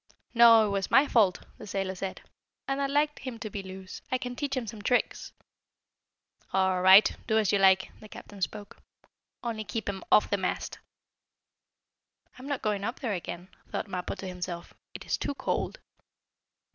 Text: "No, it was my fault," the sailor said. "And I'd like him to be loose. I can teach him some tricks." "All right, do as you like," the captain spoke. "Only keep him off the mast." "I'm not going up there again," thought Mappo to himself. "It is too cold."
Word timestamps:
"No, 0.33 0.65
it 0.65 0.69
was 0.69 0.89
my 0.89 1.05
fault," 1.07 1.41
the 1.59 1.67
sailor 1.67 1.93
said. 1.93 2.21
"And 2.67 2.81
I'd 2.81 2.89
like 2.89 3.19
him 3.19 3.37
to 3.37 3.51
be 3.51 3.61
loose. 3.61 4.01
I 4.11 4.17
can 4.17 4.35
teach 4.35 4.57
him 4.57 4.65
some 4.65 4.81
tricks." 4.81 5.31
"All 6.51 6.81
right, 6.81 7.15
do 7.27 7.37
as 7.37 7.51
you 7.51 7.59
like," 7.59 7.91
the 7.99 8.09
captain 8.09 8.41
spoke. 8.41 8.77
"Only 9.43 9.63
keep 9.63 9.87
him 9.87 10.03
off 10.11 10.31
the 10.31 10.37
mast." 10.37 10.79
"I'm 12.39 12.47
not 12.47 12.63
going 12.63 12.83
up 12.83 12.99
there 13.01 13.13
again," 13.13 13.49
thought 13.69 13.87
Mappo 13.87 14.15
to 14.15 14.27
himself. 14.27 14.73
"It 14.95 15.05
is 15.05 15.19
too 15.19 15.35
cold." 15.35 15.79